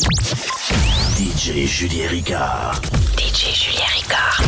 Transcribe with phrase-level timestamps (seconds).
[0.00, 2.80] DJ Julien Ricard.
[3.16, 4.46] DJ Julien Ricard.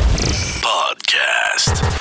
[0.63, 1.92] Podcast.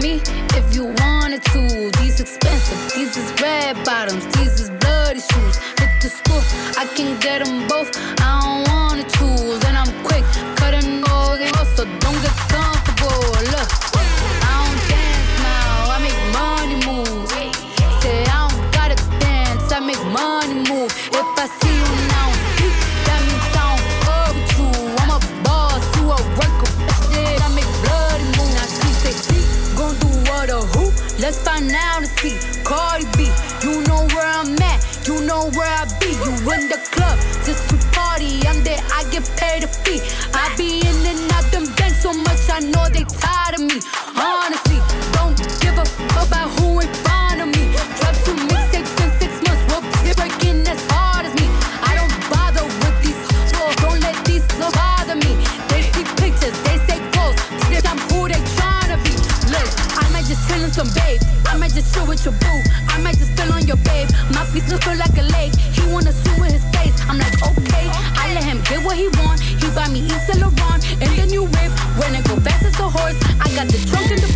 [0.00, 0.20] me
[0.58, 1.90] if you wanted to.
[2.00, 5.56] These expensive, these is red bottoms, these is bloody shoes.
[5.78, 6.42] Hit the school,
[6.76, 7.90] I can get them both.
[8.20, 8.47] I don't
[73.58, 74.27] got the trunk in the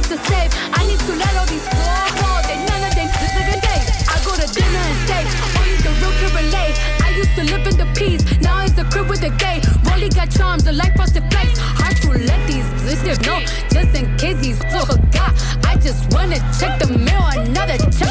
[0.00, 0.50] up to save.
[0.72, 3.80] I need to let all these poor walls, they none of them living day.
[4.08, 5.26] I go to dinner and steak,
[5.60, 6.76] only the real can relate.
[7.04, 9.64] I used to live in the peace, now it's a crib with a gate.
[9.84, 11.58] Rolly got charms, the life frosted flakes.
[11.80, 13.40] Hard to let these sisters know,
[13.74, 15.32] just in case these forgot.
[15.70, 18.09] I just wanna check the mail, another check.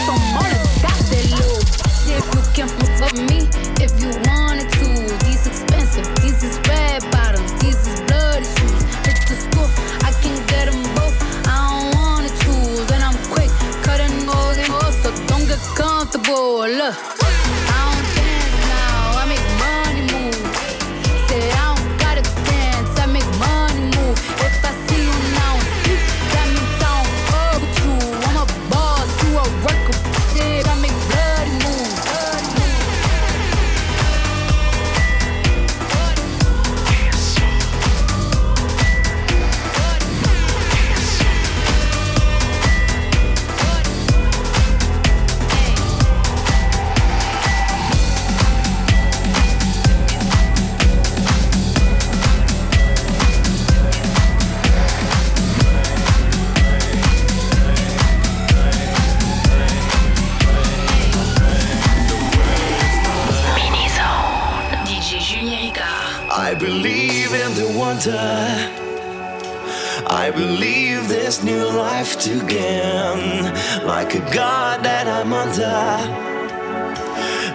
[70.07, 73.53] I believe this new life again,
[73.85, 75.99] like a god that I'm under.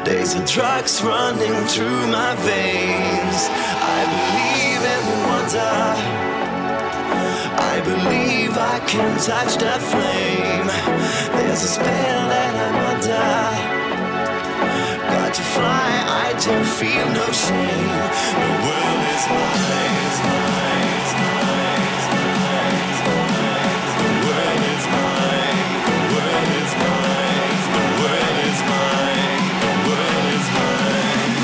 [0.05, 3.49] Days of drugs running through my veins.
[3.81, 5.76] I believe in the wonder.
[7.56, 10.69] I believe I can touch that flame.
[11.38, 13.74] There's a spell that I'm under
[15.34, 15.90] to fly,
[16.26, 17.58] I don't feel no shame.
[17.58, 21.98] The world is mine, is mine, is mine.
[23.98, 25.58] The world is mine,
[25.90, 31.34] the world is mine, the world is mine, the world is mine.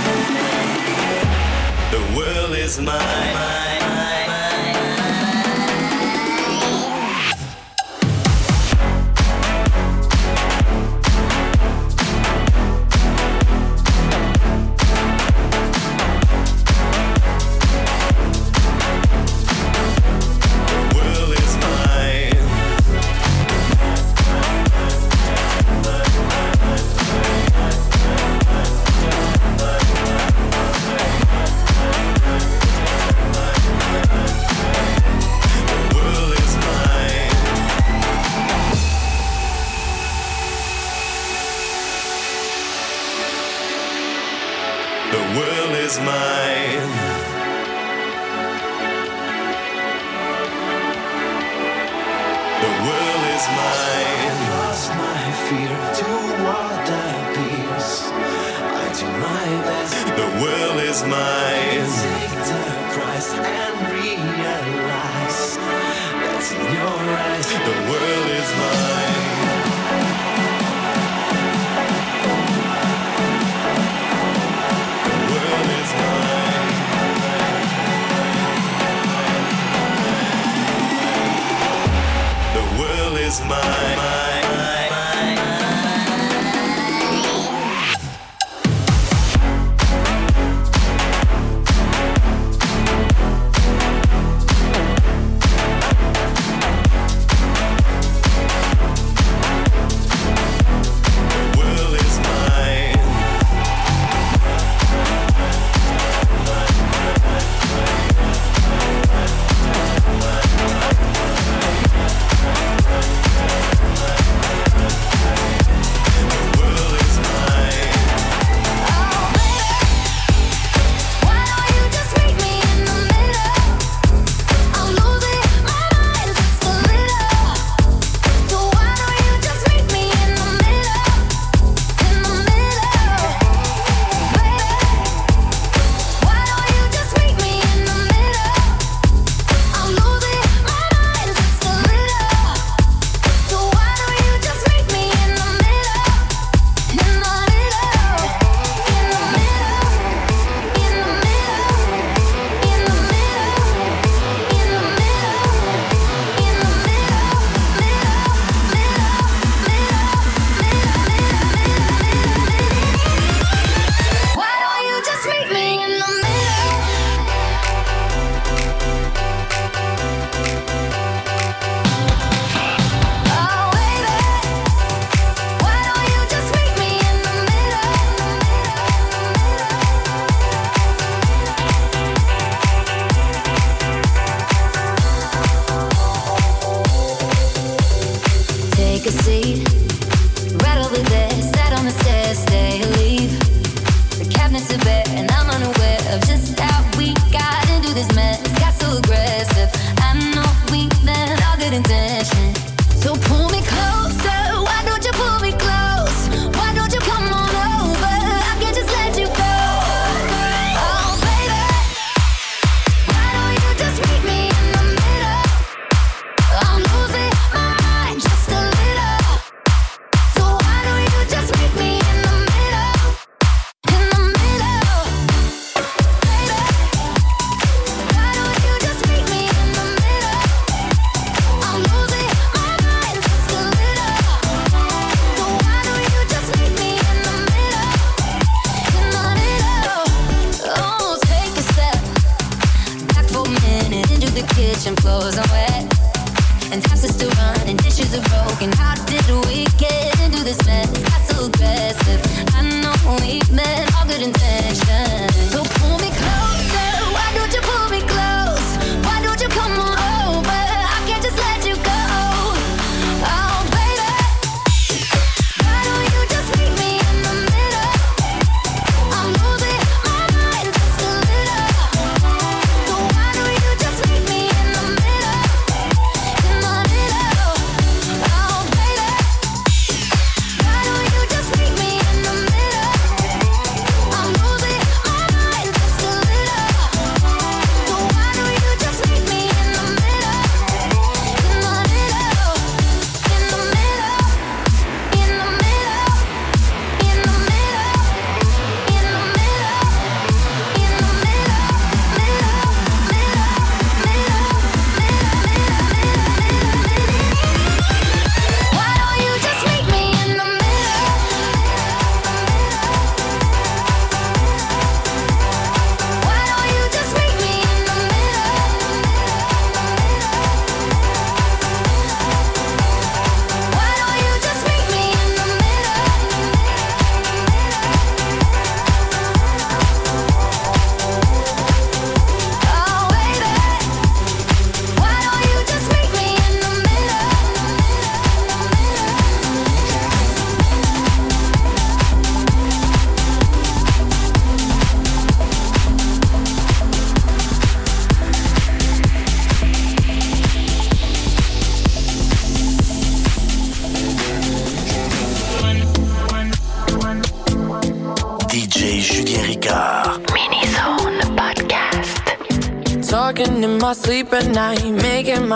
[1.90, 3.59] The world is mine.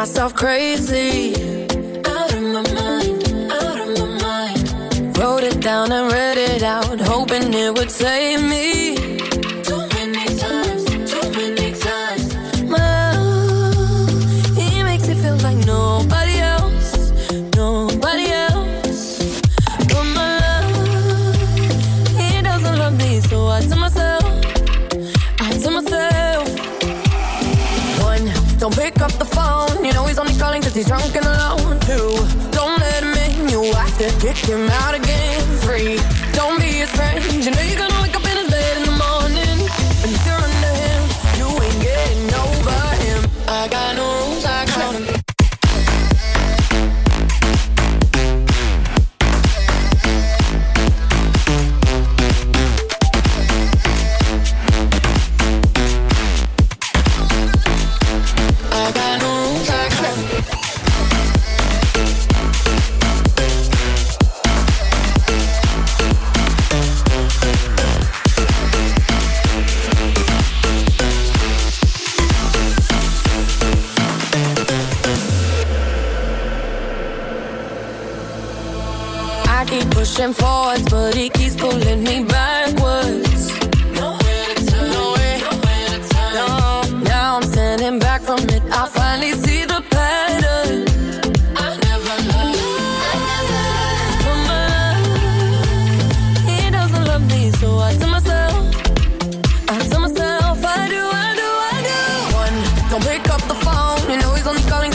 [0.05, 1.33] myself crazy.
[2.05, 5.17] Out of my mind, out of my mind.
[5.17, 8.64] Wrote it down and read it out, hoping it would save me.
[30.75, 32.15] he's drunk and alone too.
[32.51, 35.41] Don't let him in, you'll have to kick him out again.
[35.61, 35.97] Free,
[36.33, 37.94] don't be his friend, you know you're gonna.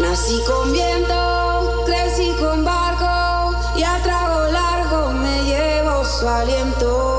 [0.00, 7.09] Nací con viento, crecí con barco y a trago largo me llevo su aliento.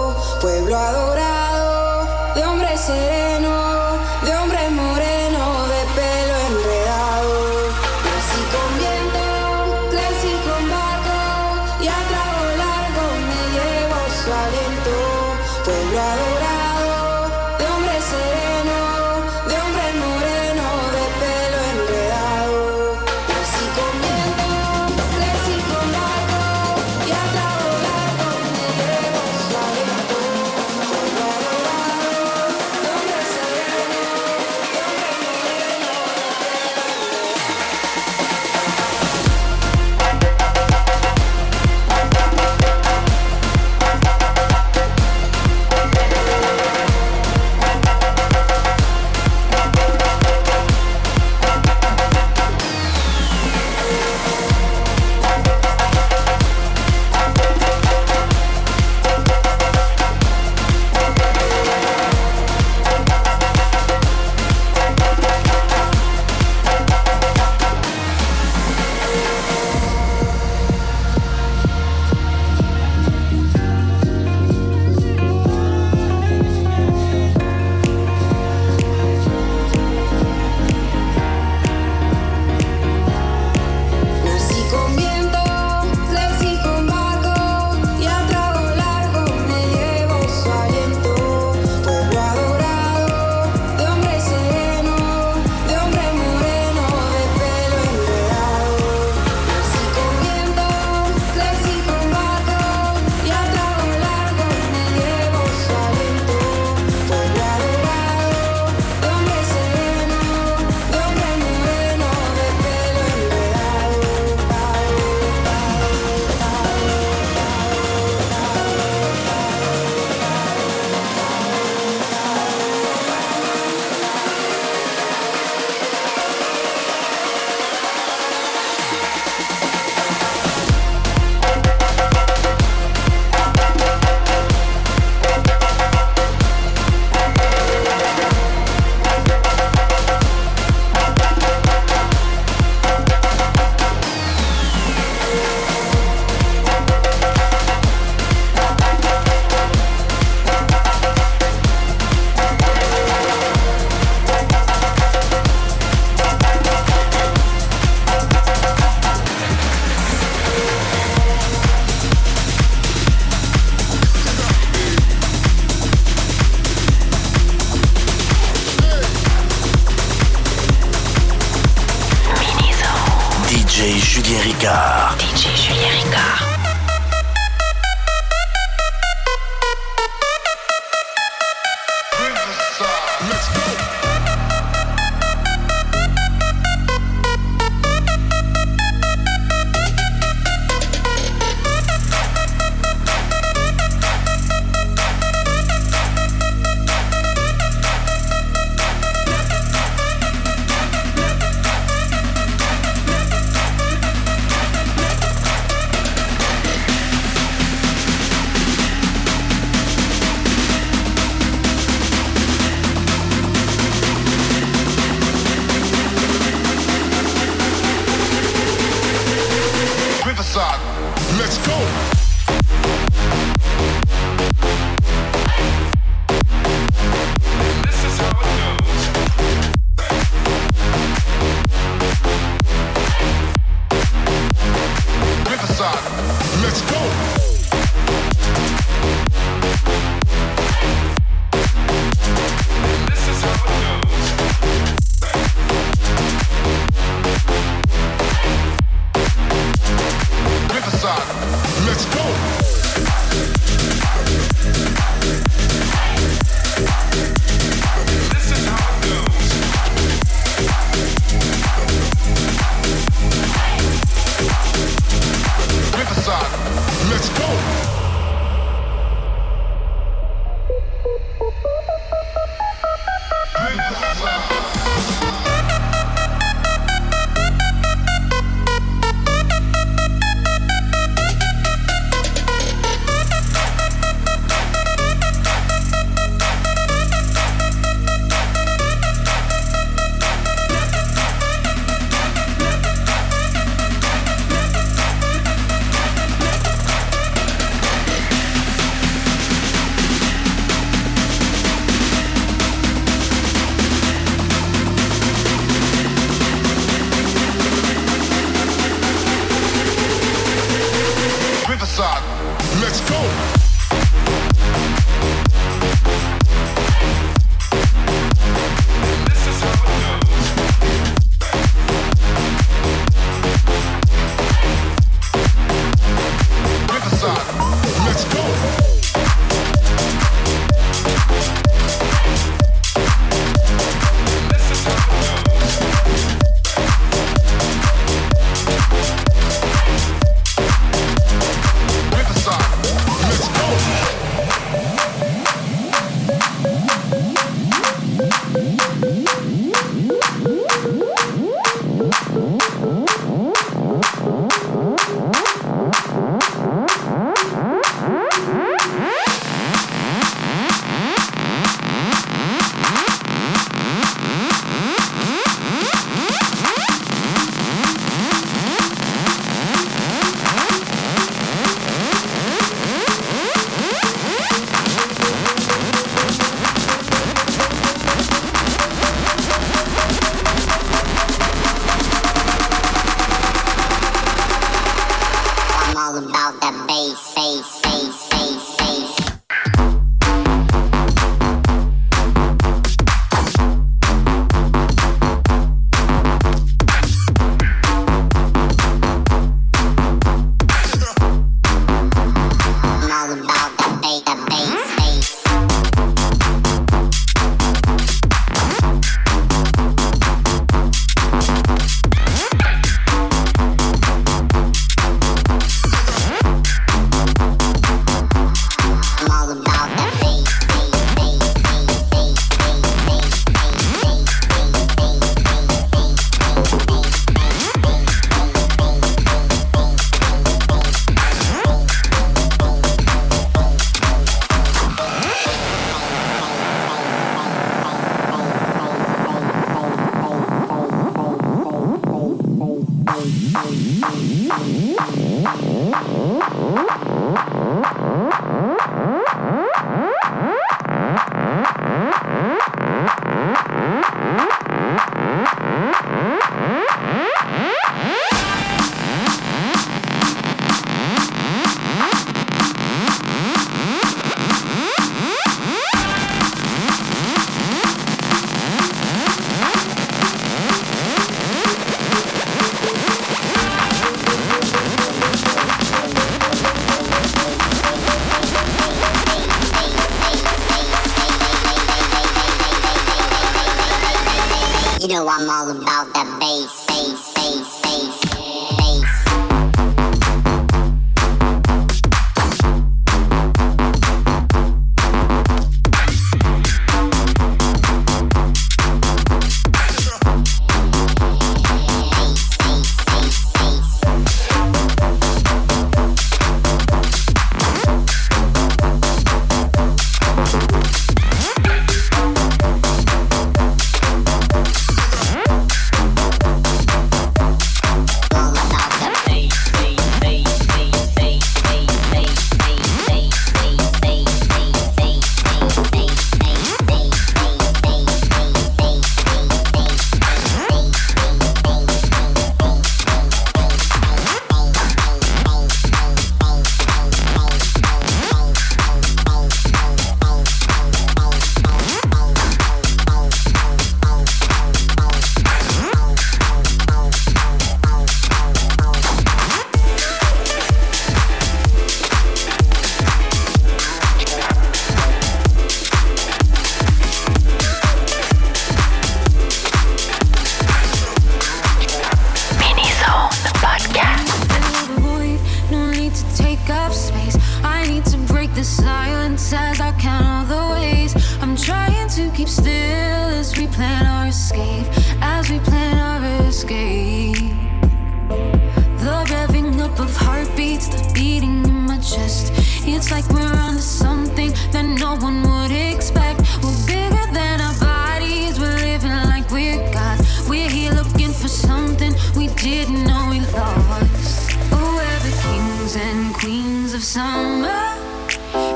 [582.12, 582.52] chest.
[582.84, 586.42] It's like we're onto something that no one would expect.
[586.62, 590.20] We're bigger than our bodies, we're living like we're God.
[590.50, 594.58] We're here looking for something we didn't know we lost.
[594.76, 597.82] Oh, we're the kings and queens of summer.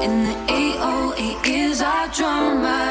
[0.06, 2.88] And the AOA is our drummer.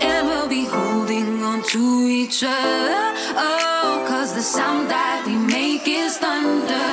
[0.00, 3.04] And we'll be holding on to each other.
[3.46, 6.88] Oh, cause the sound that we make is thunder.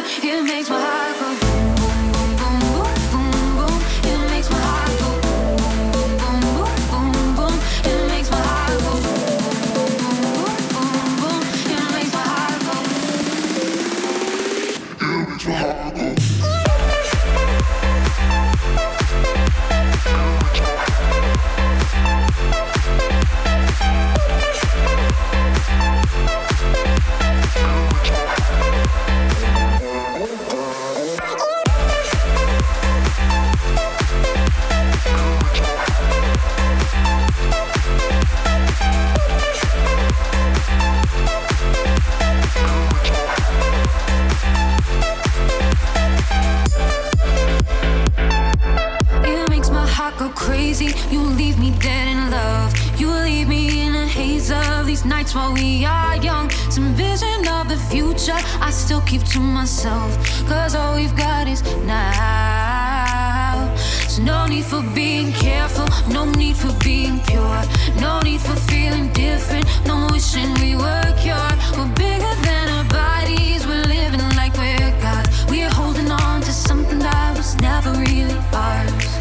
[54.96, 56.50] these nights while we are young.
[56.70, 60.10] Some vision of the future I still keep to myself.
[60.48, 63.76] Cause all we've got is now.
[64.08, 67.62] So no need for being careful, no need for being pure.
[68.00, 71.58] No need for feeling different, no wishing we were cured.
[71.78, 75.28] We're bigger than our bodies, we're living like we're God.
[75.50, 79.12] We're holding on to something that was never really ours.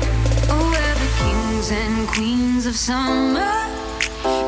[0.53, 3.64] Oh, we're the kings and queens of summer.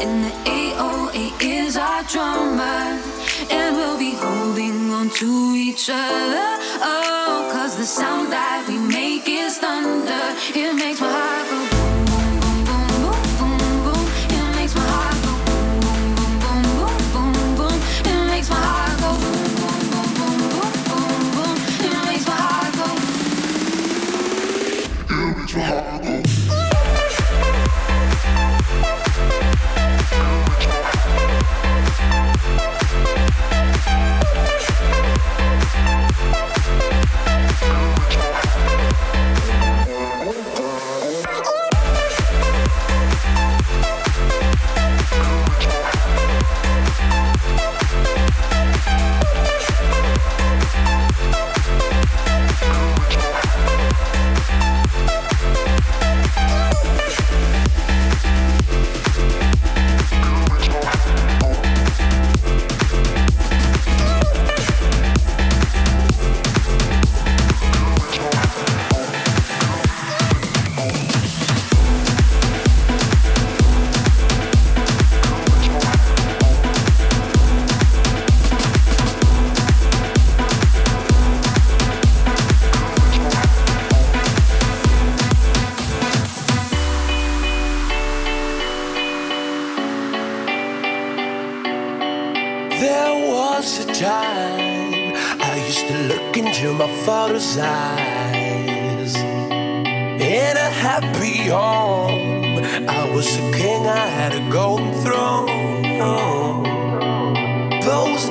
[0.03, 3.01] And the AOA is our drummer.
[3.51, 6.49] And we'll be holding on to each other.
[6.83, 10.25] Oh, cause the sound that we make is thunder.
[10.55, 11.36] It makes my heart.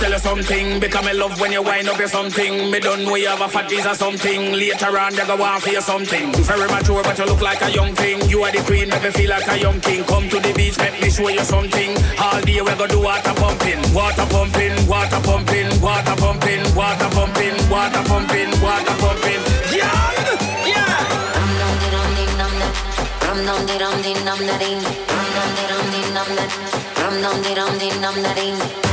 [0.00, 0.80] tell you something.
[0.80, 2.70] Become a love when you wind up your something.
[2.70, 4.52] Me don't know you have a fat or something.
[4.52, 6.32] Later on, you go want for something.
[6.48, 8.18] Very mature, but you look like a young thing.
[8.28, 10.02] You are the queen, make me feel like a young king.
[10.04, 11.90] Come to the beach, let me show you something.
[12.18, 17.54] All day we go do water pumping, water pumping, water pumping, water pumping, water pumping,
[17.68, 19.40] water pumping, water pumping.
[19.68, 19.92] Yeah,
[20.64, 21.36] yeah.
[21.36, 21.50] Ram
[23.44, 24.80] dum de dum de dum da ding.
[25.12, 26.44] Ram dum de dum de dum da.
[27.00, 28.89] Ram dum de dum de dum da ding.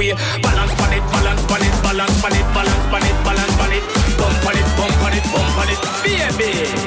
[0.00, 0.14] Way.
[0.42, 3.84] Balance pan it, balance pan it, balance pan it, balance pan it, balance pan it.
[4.16, 6.79] Bump on it, bump on it, bump on it, baby.